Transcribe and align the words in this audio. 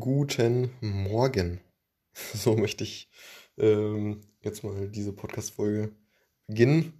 Guten 0.00 0.70
Morgen. 0.80 1.60
So 2.34 2.56
möchte 2.56 2.84
ich 2.84 3.10
ähm, 3.58 4.22
jetzt 4.40 4.64
mal 4.64 4.88
diese 4.88 5.12
Podcast-Folge 5.12 5.92
beginnen. 6.46 6.98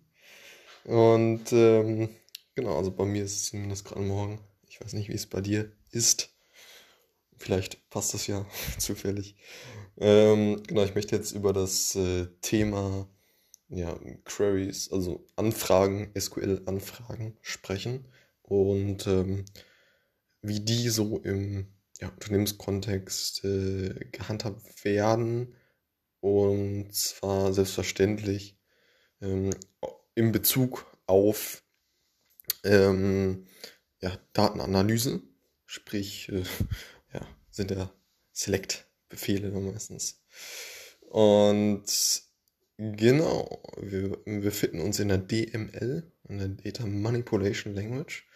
Und 0.84 1.50
ähm, 1.52 2.10
genau, 2.54 2.76
also 2.76 2.90
bei 2.90 3.06
mir 3.06 3.24
ist 3.24 3.36
es 3.36 3.44
zumindest 3.46 3.86
gerade 3.86 4.02
morgen. 4.02 4.38
Ich 4.68 4.82
weiß 4.82 4.92
nicht, 4.92 5.08
wie 5.08 5.14
es 5.14 5.26
bei 5.26 5.40
dir 5.40 5.72
ist. 5.90 6.28
Vielleicht 7.38 7.88
passt 7.88 8.12
das 8.12 8.26
ja 8.26 8.44
zufällig. 8.78 9.34
Ähm, 9.96 10.62
genau, 10.66 10.84
ich 10.84 10.94
möchte 10.94 11.16
jetzt 11.16 11.32
über 11.32 11.54
das 11.54 11.96
äh, 11.96 12.26
Thema 12.42 13.08
ja, 13.70 13.98
Queries, 14.24 14.92
also 14.92 15.26
Anfragen, 15.36 16.12
SQL-Anfragen 16.18 17.38
sprechen 17.40 18.04
und 18.42 19.06
ähm, 19.06 19.46
wie 20.42 20.60
die 20.60 20.90
so 20.90 21.18
im 21.20 21.66
ja, 22.00 22.08
Unternehmenskontext 22.08 23.44
äh, 23.44 23.94
gehandhabt 24.12 24.84
werden. 24.84 25.54
Und 26.20 26.94
zwar 26.94 27.52
selbstverständlich 27.52 28.58
ähm, 29.20 29.50
in 30.14 30.32
Bezug 30.32 30.86
auf 31.06 31.62
ähm, 32.64 33.46
ja, 34.00 34.18
Datenanalyse, 34.32 35.22
sprich, 35.66 36.28
äh, 36.30 36.42
ja, 37.14 37.26
sind 37.50 37.70
ja 37.70 37.92
Select-Befehle 38.32 39.50
meistens. 39.50 40.22
Und 41.00 41.84
genau, 42.76 43.62
wir 43.76 44.22
befinden 44.24 44.80
uns 44.80 45.00
in 45.00 45.08
der 45.08 45.18
DML, 45.18 46.10
in 46.28 46.38
der 46.38 46.48
Data 46.48 46.86
Manipulation 46.86 47.74
Language. 47.74 48.26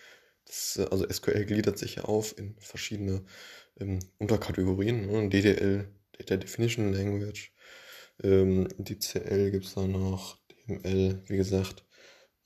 Das, 0.47 0.79
also 0.91 1.09
SQL 1.09 1.45
gliedert 1.45 1.79
sich 1.79 1.97
ja 1.97 2.05
auf 2.05 2.39
in 2.39 2.55
verschiedene 2.59 3.25
ähm, 3.81 3.99
Unterkategorien. 4.19 5.07
Ne? 5.07 5.29
DDL, 5.29 5.89
Data 6.13 6.37
Definition 6.37 6.93
Language. 6.93 7.53
Ähm, 8.23 8.69
DCL 8.79 9.51
gibt 9.51 9.67
es 9.67 9.75
da 9.75 9.87
noch, 9.87 10.39
DML, 10.51 11.23
wie 11.27 11.37
gesagt. 11.37 11.85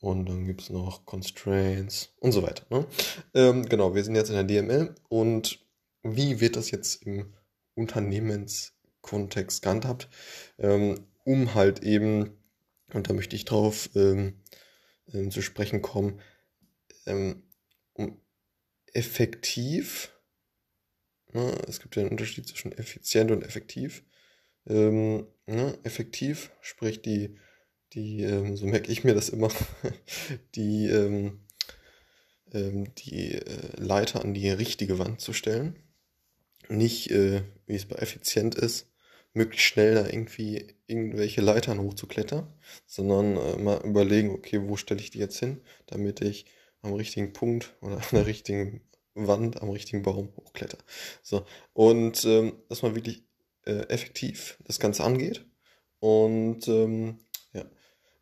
Und 0.00 0.28
dann 0.28 0.46
gibt 0.46 0.62
es 0.62 0.70
noch 0.70 1.04
Constraints 1.06 2.14
und 2.20 2.32
so 2.32 2.42
weiter. 2.42 2.64
Ne? 2.70 2.86
Ähm, 3.34 3.64
genau, 3.68 3.94
wir 3.94 4.04
sind 4.04 4.14
jetzt 4.14 4.30
in 4.30 4.36
der 4.36 4.44
DML. 4.44 4.94
Und 5.08 5.60
wie 6.02 6.40
wird 6.40 6.56
das 6.56 6.70
jetzt 6.70 7.02
im 7.02 7.34
Unternehmenskontext 7.74 9.62
gehandhabt? 9.62 10.08
Ähm, 10.58 11.06
um 11.24 11.54
halt 11.54 11.82
eben, 11.82 12.30
und 12.94 13.08
da 13.08 13.12
möchte 13.12 13.36
ich 13.36 13.44
drauf 13.44 13.90
ähm, 13.94 14.40
ähm, 15.12 15.30
zu 15.30 15.42
sprechen 15.42 15.82
kommen, 15.82 16.20
ähm, 17.06 17.42
effektiv, 18.92 20.12
ne, 21.32 21.52
es 21.66 21.80
gibt 21.80 21.96
ja 21.96 22.02
einen 22.02 22.10
Unterschied 22.10 22.46
zwischen 22.46 22.72
effizient 22.72 23.30
und 23.30 23.42
effektiv, 23.42 24.04
ähm, 24.66 25.26
ne, 25.46 25.78
effektiv, 25.82 26.50
sprich 26.60 27.02
die, 27.02 27.36
die, 27.94 28.22
ähm, 28.22 28.56
so 28.56 28.66
merke 28.66 28.92
ich 28.92 29.04
mir 29.04 29.14
das 29.14 29.28
immer, 29.28 29.50
die, 30.54 30.86
ähm, 30.86 31.40
ähm, 32.52 32.94
die 32.96 33.34
äh, 33.34 33.80
Leiter 33.80 34.22
an 34.22 34.34
die 34.34 34.50
richtige 34.50 34.98
Wand 34.98 35.20
zu 35.20 35.32
stellen. 35.32 35.76
Nicht, 36.68 37.10
äh, 37.10 37.42
wie 37.66 37.76
es 37.76 37.86
bei 37.86 37.96
effizient 37.96 38.54
ist, 38.54 38.90
möglichst 39.32 39.66
schnell 39.66 39.94
da 39.94 40.06
irgendwie 40.06 40.74
irgendwelche 40.86 41.40
Leitern 41.40 41.80
hochzuklettern, 41.80 42.52
sondern 42.86 43.36
äh, 43.36 43.56
mal 43.56 43.80
überlegen, 43.84 44.30
okay, 44.30 44.60
wo 44.62 44.76
stelle 44.76 45.00
ich 45.00 45.10
die 45.10 45.18
jetzt 45.18 45.38
hin, 45.38 45.60
damit 45.86 46.20
ich 46.20 46.46
am 46.82 46.92
richtigen 46.92 47.32
Punkt 47.32 47.76
oder 47.80 47.96
an 47.96 48.02
der 48.12 48.26
richtigen 48.26 48.82
Wand, 49.14 49.60
am 49.62 49.70
richtigen 49.70 50.02
Baum 50.02 50.32
hochkletter. 50.36 50.78
So, 51.22 51.44
und 51.72 52.24
ähm, 52.24 52.54
dass 52.68 52.82
man 52.82 52.94
wirklich 52.94 53.24
äh, 53.64 53.88
effektiv 53.88 54.58
das 54.64 54.78
Ganze 54.78 55.04
angeht. 55.04 55.44
Und 56.00 56.68
ähm, 56.68 57.18
ja, 57.52 57.64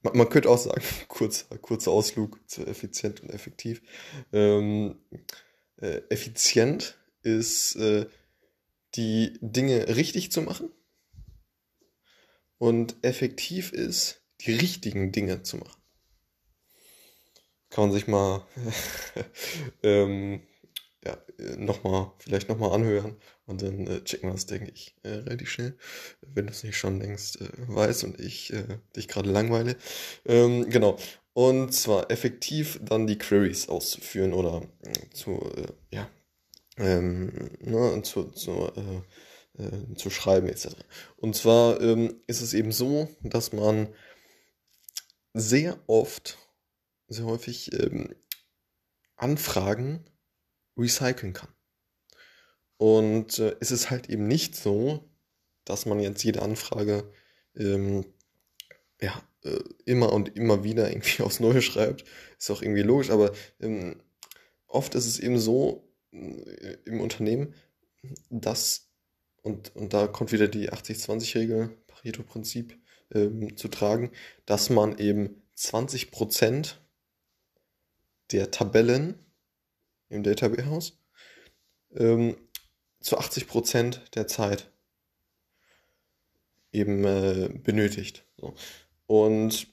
man, 0.02 0.16
man, 0.16 0.28
könnte 0.28 0.48
auch 0.48 0.58
sagen, 0.58 0.82
kurzer, 1.08 1.58
kurzer 1.58 1.90
Ausflug 1.90 2.40
zu 2.48 2.66
effizient 2.66 3.22
und 3.22 3.30
effektiv. 3.30 3.82
Ähm, 4.32 4.98
äh, 5.76 6.00
effizient 6.08 6.98
ist 7.22 7.76
äh, 7.76 8.06
die 8.94 9.38
Dinge 9.40 9.94
richtig 9.96 10.32
zu 10.32 10.42
machen. 10.42 10.70
Und 12.58 12.96
effektiv 13.02 13.72
ist, 13.72 14.22
die 14.40 14.52
richtigen 14.52 15.12
Dinge 15.12 15.42
zu 15.42 15.58
machen 15.58 15.85
kann 17.70 17.84
man 17.84 17.92
sich 17.92 18.06
mal 18.06 18.46
ähm, 19.82 20.42
ja, 21.04 21.16
nochmal, 21.56 22.12
vielleicht 22.18 22.48
nochmal 22.48 22.72
anhören 22.72 23.16
und 23.46 23.62
dann 23.62 23.86
äh, 23.86 24.02
checken 24.02 24.28
wir 24.28 24.34
das, 24.34 24.46
denke 24.46 24.70
ich, 24.72 24.96
äh, 25.02 25.08
relativ 25.08 25.50
schnell, 25.50 25.76
wenn 26.20 26.46
du 26.46 26.52
es 26.52 26.64
nicht 26.64 26.76
schon 26.76 27.00
längst 27.00 27.40
äh, 27.40 27.48
weißt 27.68 28.04
und 28.04 28.20
ich 28.20 28.52
äh, 28.52 28.78
dich 28.96 29.08
gerade 29.08 29.30
langweile. 29.30 29.76
Ähm, 30.24 30.68
genau. 30.68 30.98
Und 31.32 31.72
zwar 31.72 32.10
effektiv 32.10 32.80
dann 32.82 33.06
die 33.06 33.18
Queries 33.18 33.68
auszuführen 33.68 34.32
oder 34.32 34.62
äh, 34.82 35.10
zu, 35.12 35.32
äh, 35.56 35.66
ja, 35.94 36.08
ähm, 36.78 37.50
ne, 37.60 38.00
zu, 38.02 38.30
zu, 38.30 38.72
äh, 39.58 39.94
zu 39.96 40.10
schreiben 40.10 40.48
etc. 40.48 40.68
Und 41.16 41.36
zwar 41.36 41.80
ähm, 41.80 42.20
ist 42.26 42.40
es 42.40 42.54
eben 42.54 42.72
so, 42.72 43.08
dass 43.22 43.52
man 43.52 43.88
sehr 45.34 45.78
oft 45.86 46.38
sehr 47.08 47.26
häufig 47.26 47.72
ähm, 47.72 48.14
Anfragen 49.16 50.04
recyceln 50.76 51.32
kann. 51.32 51.48
Und 52.76 53.38
äh, 53.38 53.56
es 53.60 53.70
ist 53.70 53.90
halt 53.90 54.10
eben 54.10 54.26
nicht 54.28 54.54
so, 54.54 55.08
dass 55.64 55.86
man 55.86 56.00
jetzt 56.00 56.22
jede 56.22 56.42
Anfrage 56.42 57.10
ähm, 57.56 58.04
ja, 59.00 59.22
äh, 59.44 59.58
immer 59.84 60.12
und 60.12 60.36
immer 60.36 60.64
wieder 60.64 60.88
irgendwie 60.90 61.22
aufs 61.22 61.40
Neue 61.40 61.62
schreibt. 61.62 62.04
Ist 62.38 62.50
auch 62.50 62.62
irgendwie 62.62 62.82
logisch, 62.82 63.10
aber 63.10 63.32
ähm, 63.60 64.02
oft 64.66 64.94
ist 64.94 65.06
es 65.06 65.18
eben 65.18 65.38
so 65.38 65.88
äh, 66.12 66.76
im 66.84 67.00
Unternehmen, 67.00 67.54
dass, 68.30 68.90
und, 69.42 69.74
und 69.74 69.92
da 69.92 70.06
kommt 70.06 70.32
wieder 70.32 70.48
die 70.48 70.70
80-20-Regel, 70.70 71.76
Pareto-Prinzip 71.86 72.78
ähm, 73.14 73.56
zu 73.56 73.68
tragen, 73.68 74.12
dass 74.44 74.70
man 74.70 74.98
eben 74.98 75.42
20 75.54 76.10
Prozent 76.10 76.80
der 78.32 78.50
Tabellen 78.50 79.18
im 80.08 80.22
Data 80.22 80.50
ähm, 81.94 82.36
zu 83.00 83.18
80% 83.18 84.10
der 84.14 84.26
Zeit 84.26 84.70
eben 86.72 87.04
äh, 87.04 87.48
benötigt. 87.48 88.24
So. 88.36 88.54
Und 89.06 89.68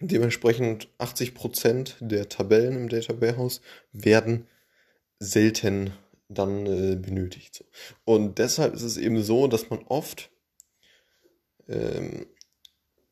dementsprechend 0.00 0.88
80% 0.98 1.96
der 2.00 2.28
Tabellen 2.28 2.76
im 2.76 2.88
Data 2.88 3.14
werden 3.92 4.46
selten 5.18 5.92
dann 6.28 6.66
äh, 6.66 6.96
benötigt. 6.96 7.54
So. 7.56 7.64
Und 8.04 8.38
deshalb 8.38 8.74
ist 8.74 8.82
es 8.82 8.96
eben 8.96 9.22
so, 9.22 9.46
dass 9.46 9.70
man 9.70 9.80
oft 9.86 10.30
ähm, 11.68 12.26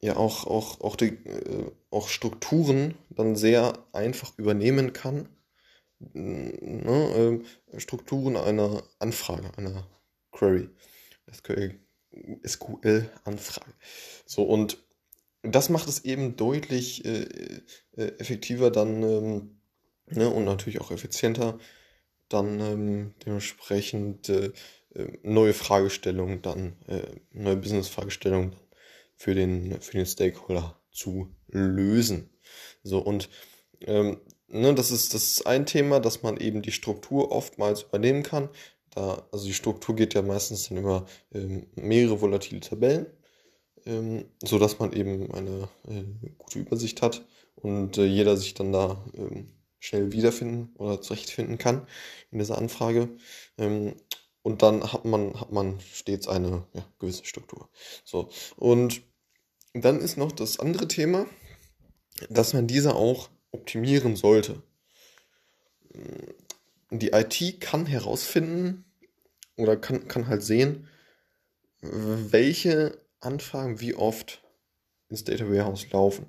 ja 0.00 0.16
auch, 0.16 0.46
auch, 0.46 0.80
auch, 0.80 0.96
die, 0.96 1.08
äh, 1.08 1.70
auch 1.90 2.08
Strukturen 2.08 2.94
dann 3.10 3.36
sehr 3.36 3.72
einfach 3.92 4.36
übernehmen 4.38 4.92
kann. 4.92 5.28
Ne, 6.12 7.42
äh, 7.72 7.80
Strukturen 7.80 8.36
einer 8.36 8.82
Anfrage, 9.00 9.50
einer 9.56 9.86
Query. 10.30 10.68
SQL-Anfrage. 12.46 13.72
So, 14.26 14.42
und 14.44 14.82
das 15.42 15.68
macht 15.68 15.88
es 15.88 16.04
eben 16.04 16.36
deutlich 16.36 17.04
äh, 17.04 17.26
äh, 17.96 18.06
effektiver 18.18 18.70
dann 18.70 19.02
ähm, 19.02 19.60
ne, 20.06 20.28
und 20.28 20.44
natürlich 20.44 20.80
auch 20.80 20.90
effizienter, 20.90 21.58
dann 22.28 22.60
ähm, 22.60 23.14
dementsprechend 23.24 24.28
äh, 24.28 24.52
äh 24.94 25.18
neue 25.22 25.54
Fragestellungen, 25.54 26.42
dann 26.42 26.76
neue 27.32 27.56
Business-Fragestellungen 27.56 28.54
für 29.18 29.34
den, 29.34 29.80
für 29.82 29.98
den 29.98 30.06
Stakeholder 30.06 30.80
zu 30.90 31.28
lösen. 31.48 32.30
So, 32.82 33.00
und 33.00 33.28
ähm, 33.80 34.18
ne, 34.46 34.74
das, 34.74 34.90
ist, 34.90 35.12
das 35.12 35.24
ist 35.24 35.46
ein 35.46 35.66
Thema, 35.66 36.00
dass 36.00 36.22
man 36.22 36.38
eben 36.38 36.62
die 36.62 36.72
Struktur 36.72 37.32
oftmals 37.32 37.82
übernehmen 37.82 38.22
kann. 38.22 38.48
Da, 38.90 39.26
also 39.32 39.46
die 39.46 39.54
Struktur 39.54 39.96
geht 39.96 40.14
ja 40.14 40.22
meistens 40.22 40.68
dann 40.68 40.78
über 40.78 41.06
ähm, 41.34 41.66
mehrere 41.74 42.20
volatile 42.20 42.60
Tabellen, 42.60 43.06
ähm, 43.86 44.24
so 44.42 44.58
dass 44.58 44.78
man 44.78 44.92
eben 44.92 45.32
eine 45.34 45.68
äh, 45.88 46.04
gute 46.38 46.60
Übersicht 46.60 47.02
hat 47.02 47.26
und 47.56 47.98
äh, 47.98 48.04
jeder 48.06 48.36
sich 48.36 48.54
dann 48.54 48.72
da 48.72 49.04
ähm, 49.14 49.48
schnell 49.80 50.12
wiederfinden 50.12 50.74
oder 50.76 51.00
zurechtfinden 51.02 51.58
kann 51.58 51.86
in 52.30 52.38
dieser 52.38 52.58
Anfrage. 52.58 53.08
Und 54.48 54.62
dann 54.62 54.94
hat 54.94 55.04
man, 55.04 55.38
hat 55.38 55.52
man 55.52 55.78
stets 55.78 56.26
eine 56.26 56.64
ja, 56.72 56.82
gewisse 56.98 57.26
Struktur. 57.26 57.68
So. 58.02 58.30
Und 58.56 59.02
dann 59.74 60.00
ist 60.00 60.16
noch 60.16 60.32
das 60.32 60.58
andere 60.58 60.88
Thema, 60.88 61.26
dass 62.30 62.54
man 62.54 62.66
diese 62.66 62.94
auch 62.94 63.28
optimieren 63.50 64.16
sollte. 64.16 64.62
Die 66.90 67.08
IT 67.08 67.60
kann 67.60 67.84
herausfinden, 67.84 68.86
oder 69.58 69.76
kann, 69.76 70.08
kann 70.08 70.28
halt 70.28 70.42
sehen, 70.42 70.88
welche 71.82 72.98
Anfragen 73.20 73.80
wie 73.80 73.94
oft 73.94 74.42
ins 75.10 75.24
Data 75.24 75.44
Warehouse 75.46 75.90
laufen. 75.90 76.26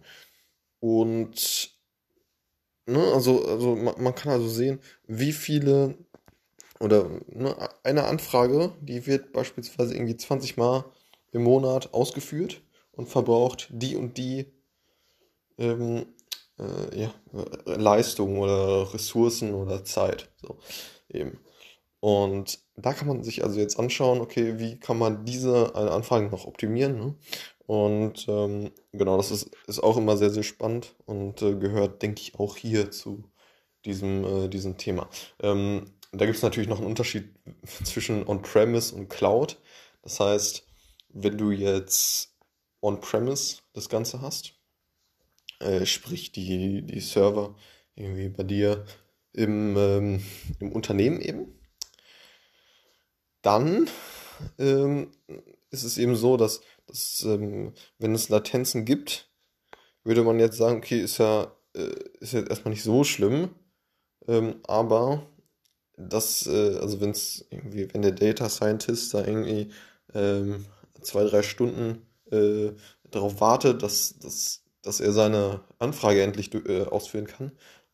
Und 0.82 1.72
ne, 2.86 3.02
also, 3.14 3.46
also 3.46 3.78
man, 3.78 4.04
man 4.04 4.14
kann 4.14 4.34
also 4.34 4.50
sehen, 4.50 4.82
wie 5.08 5.32
viele 5.32 5.98
oder 6.80 7.10
ne, 7.28 7.56
eine 7.84 8.06
Anfrage, 8.06 8.72
die 8.82 9.06
wird 9.06 9.34
beispielsweise 9.34 9.96
irgendwie 9.96 10.18
20 10.18 10.58
Mal 10.58 10.86
im 11.32 11.44
Monat 11.44 11.94
ausgeführt 11.94 12.62
und 12.92 13.08
verbraucht 13.08 13.68
die 13.72 13.96
und 13.96 14.18
die 14.18 14.52
ähm, 15.58 16.06
äh, 16.58 17.02
ja, 17.02 17.14
Leistung 17.66 18.40
oder 18.40 18.94
Ressourcen 18.94 19.54
oder 19.54 19.84
Zeit. 19.84 20.30
So, 20.42 20.58
eben. 21.10 21.40
Und 22.02 22.60
da 22.78 22.94
kann 22.94 23.08
man 23.08 23.24
sich 23.24 23.44
also 23.44 23.60
jetzt 23.60 23.78
anschauen, 23.78 24.22
okay, 24.22 24.58
wie 24.58 24.80
kann 24.80 24.98
man 24.98 25.26
diese 25.26 25.76
Anfragen 25.76 26.30
noch 26.30 26.46
optimieren. 26.46 26.98
Ne? 26.98 27.16
Und 27.66 28.26
ähm, 28.30 28.72
genau, 28.94 29.18
das 29.18 29.32
ist, 29.32 29.52
ist 29.68 29.84
auch 29.84 29.98
immer 29.98 30.18
sehr, 30.18 30.30
sehr 30.30 30.44
spannend 30.44 30.96
und 31.06 31.42
äh, 31.42 31.56
gehört, 31.56 32.02
denke 32.02 32.22
ich, 32.22 32.40
auch 32.40 32.56
hier 32.56 32.90
zu 32.90 33.24
diesem, 33.86 34.24
äh, 34.24 34.48
diesem 34.48 34.78
Thema. 34.78 35.10
Ähm, 35.42 35.86
da 36.12 36.26
gibt 36.26 36.38
es 36.38 36.44
natürlich 36.44 36.70
noch 36.70 36.78
einen 36.78 36.88
Unterschied 36.88 37.30
zwischen 37.84 38.28
On-Premise 38.28 38.96
und 38.96 39.10
Cloud. 39.10 39.58
Das 40.02 40.20
heißt, 40.20 40.66
wenn 41.10 41.38
du 41.38 41.52
jetzt 41.52 42.36
On-Premise 42.82 43.58
das 43.74 43.90
Ganze 43.90 44.22
hast, 44.22 44.54
äh, 45.60 45.86
sprich 45.86 46.32
die, 46.32 46.82
die 46.82 47.00
Server 47.00 47.56
irgendwie 47.96 48.30
bei 48.30 48.44
dir 48.44 48.86
im, 49.34 49.76
ähm, 49.78 50.24
im 50.60 50.72
Unternehmen 50.72 51.22
eben, 51.22 51.60
dann 53.42 53.90
ähm, 54.58 55.12
ist 55.70 55.84
es 55.84 55.98
eben 55.98 56.16
so, 56.16 56.38
dass, 56.38 56.62
dass 56.88 57.24
ähm, 57.24 57.74
wenn 57.98 58.16
es 58.16 58.30
Latenzen 58.30 58.86
gibt, 58.86 59.30
würde 60.04 60.24
man 60.24 60.40
jetzt 60.40 60.58
sagen, 60.58 60.78
okay, 60.78 61.00
ist 61.00 61.18
ja, 61.18 61.52
äh, 61.76 61.94
ist 62.20 62.34
jetzt 62.34 62.50
erstmal 62.50 62.74
nicht 62.74 62.84
so 62.84 63.04
schlimm, 63.04 63.50
ähm, 64.28 64.62
aber 64.64 65.28
das, 66.00 66.48
äh, 66.48 66.78
also 66.78 67.02
wenn 67.02 67.12
es 67.12 67.46
irgendwie, 67.50 67.94
wenn 67.94 68.02
der 68.02 68.12
Data 68.14 68.50
Scientist 68.50 69.14
da 69.14 69.26
irgendwie 69.26 69.72
ähm, 70.14 70.66
zwei, 71.02 71.26
drei 71.26 71.44
Stunden 71.44 72.06
äh, 72.32 72.72
darauf 73.12 73.42
wartet, 73.42 73.84
dass, 73.84 74.18
dass, 74.20 74.64
dass 74.82 75.00
er 75.00 75.12
seine 75.12 75.62
Anfrage 75.78 76.22
endlich 76.22 76.54
äh, 76.54 76.84
ausführen 76.84 77.28
kann, 77.28 77.52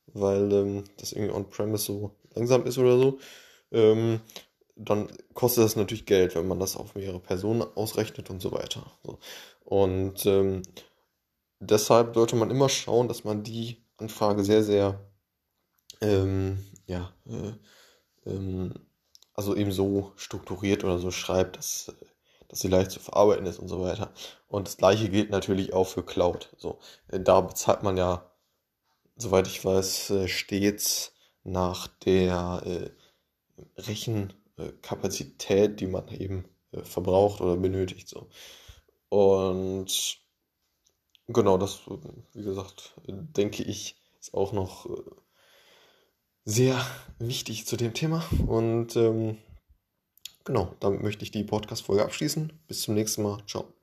weil 0.08 0.52
ähm, 0.54 0.84
das 0.98 1.14
irgendwie 1.14 1.34
on-premise 1.34 1.86
so 1.86 2.16
langsam 2.36 2.66
ist 2.66 2.78
oder 2.78 2.98
so, 2.98 3.20
ähm, 3.72 4.22
dann 4.76 5.08
kostet 5.34 5.64
das 5.64 5.76
natürlich 5.76 6.06
Geld, 6.06 6.36
wenn 6.36 6.48
man 6.48 6.60
das 6.60 6.76
auf 6.76 6.96
mehrere 6.96 7.20
Personen 7.20 7.64
ausrechnet 7.76 8.30
und 8.30 8.42
so 8.42 8.52
weiter. 8.52 8.92
So. 9.04 9.20
Und 9.64 10.26
ähm, 10.26 10.62
deshalb 11.60 12.14
sollte 12.14 12.36
man 12.36 12.52
immer 12.52 12.70
schauen, 12.70 13.08
dass 13.08 13.24
man 13.24 13.44
die 13.44 13.78
Anfrage 13.98 14.44
sehr, 14.44 14.64
sehr, 14.64 15.00
ähm, 16.02 16.58
ja, 16.88 17.14
äh, 17.28 17.54
ähm, 18.26 18.74
also 19.34 19.56
eben 19.56 19.72
so 19.72 20.14
strukturiert 20.16 20.84
oder 20.84 20.98
so 21.00 21.12
schreibt, 21.12 21.58
dass, 21.58 21.94
dass 22.48 22.60
sie 22.60 22.70
leicht 22.70 22.92
zu 22.92 23.00
verarbeiten 23.00 23.46
ist 23.46 23.60
und 23.60 23.68
so 23.68 23.82
weiter. 23.82 24.14
Und 24.48 24.68
das 24.68 24.78
gleiche 24.78 25.10
gilt 25.10 25.30
natürlich 25.30 25.74
auch 25.74 25.88
für 25.88 26.04
Cloud. 26.04 26.54
So, 26.58 26.80
äh, 27.10 27.20
da 27.20 27.42
bezahlt 27.42 27.84
man 27.84 27.98
ja, 27.98 28.32
soweit 29.18 29.48
ich 29.48 29.64
weiß, 29.64 30.10
äh, 30.12 30.28
stets 30.28 31.14
nach 31.44 31.88
der 31.88 32.64
äh, 32.66 33.82
Rechen 33.82 34.34
äh, 34.58 34.72
Kapazität, 34.82 35.80
die 35.80 35.88
man 35.88 36.08
eben 36.10 36.46
äh, 36.72 36.84
verbraucht 36.84 37.42
oder 37.42 37.58
benötigt. 37.58 38.08
So. 38.08 38.30
Und 39.10 40.20
genau, 41.28 41.58
das, 41.58 41.82
wie 42.34 42.44
gesagt, 42.44 42.96
denke 43.08 43.64
ich, 43.64 43.98
ist 44.20 44.34
auch 44.34 44.54
noch 44.54 44.86
äh, 44.88 45.02
sehr 46.46 46.80
wichtig 47.20 47.66
zu 47.66 47.76
dem 47.76 47.94
Thema. 47.94 48.24
Und 48.48 48.96
ähm, 48.96 49.38
genau, 50.44 50.74
damit 50.80 51.02
möchte 51.02 51.24
ich 51.24 51.32
die 51.32 51.44
Podcast-Folge 51.44 52.04
abschließen. 52.04 52.54
Bis 52.68 52.82
zum 52.82 52.94
nächsten 52.94 53.24
Mal. 53.24 53.40
Ciao. 53.48 53.75